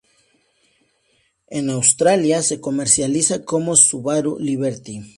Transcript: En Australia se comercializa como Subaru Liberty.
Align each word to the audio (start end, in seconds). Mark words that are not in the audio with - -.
En 1.51 1.69
Australia 1.69 2.41
se 2.41 2.59
comercializa 2.59 3.45
como 3.45 3.75
Subaru 3.75 4.39
Liberty. 4.39 5.01